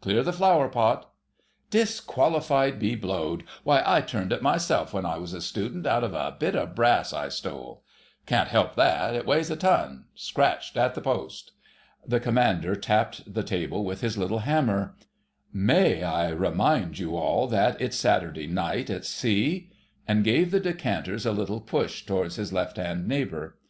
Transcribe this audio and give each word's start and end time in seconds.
Clear 0.00 0.22
that 0.22 0.32
flower 0.32 0.70
pot——" 0.70 1.06
"Disqualified 1.68 2.78
be 2.78 2.94
blowed! 2.96 3.42
Why, 3.62 3.82
I 3.84 4.00
turned 4.00 4.32
it 4.32 4.40
myself 4.40 4.94
when 4.94 5.04
I 5.04 5.18
was 5.18 5.34
a 5.34 5.40
student, 5.42 5.86
out 5.86 6.02
of 6.02 6.14
a 6.14 6.34
bit 6.38 6.56
of 6.56 6.74
brass 6.74 7.12
I 7.12 7.28
stole——" 7.28 7.82
"Can't 8.24 8.48
help 8.48 8.74
that; 8.76 9.14
it 9.14 9.26
weighs 9.26 9.50
a 9.50 9.54
ton—scratched 9.56 10.78
at 10.78 10.94
the 10.94 11.02
post!" 11.02 11.52
The 12.06 12.20
Commander 12.20 12.74
tapped 12.74 13.34
the 13.34 13.42
table 13.42 13.84
with 13.84 14.00
his 14.00 14.16
little 14.16 14.38
hammer— 14.48 14.94
"May 15.52 16.02
I 16.02 16.30
remind 16.30 16.98
you 16.98 17.14
all 17.14 17.46
that 17.48 17.78
it's 17.78 17.98
Saturday 17.98 18.46
Night 18.46 18.88
at 18.88 19.04
Sea?" 19.04 19.68
and 20.08 20.24
gave 20.24 20.52
the 20.52 20.58
decanters 20.60 21.26
a 21.26 21.32
little 21.32 21.60
push 21.60 22.06
towards 22.06 22.36
his 22.36 22.50
left 22.50 22.78
hand 22.78 23.06
neighbour. 23.06 23.58